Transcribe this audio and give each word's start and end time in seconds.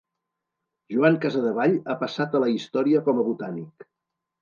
Joan 0.93 1.19
Cadevall 1.27 1.77
ha 1.95 1.99
passat 2.01 2.35
a 2.35 2.45
la 2.47 2.53
història 2.57 3.07
com 3.11 3.25
a 3.27 3.31
botànic. 3.33 3.91